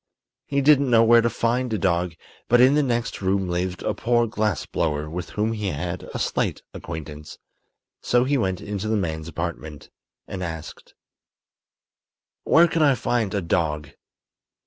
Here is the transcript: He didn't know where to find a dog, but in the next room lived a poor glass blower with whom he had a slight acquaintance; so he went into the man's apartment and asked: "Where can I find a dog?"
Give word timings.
He 0.47 0.61
didn't 0.61 0.89
know 0.89 1.03
where 1.03 1.21
to 1.21 1.29
find 1.29 1.71
a 1.71 1.77
dog, 1.77 2.15
but 2.47 2.59
in 2.59 2.73
the 2.73 2.81
next 2.81 3.21
room 3.21 3.47
lived 3.47 3.83
a 3.83 3.93
poor 3.93 4.25
glass 4.25 4.65
blower 4.65 5.07
with 5.07 5.29
whom 5.37 5.53
he 5.53 5.67
had 5.67 6.09
a 6.11 6.17
slight 6.17 6.63
acquaintance; 6.73 7.37
so 8.01 8.23
he 8.23 8.35
went 8.35 8.61
into 8.61 8.87
the 8.87 8.97
man's 8.97 9.27
apartment 9.27 9.91
and 10.27 10.41
asked: 10.41 10.95
"Where 12.45 12.67
can 12.67 12.81
I 12.81 12.95
find 12.95 13.31
a 13.35 13.43
dog?" 13.43 13.91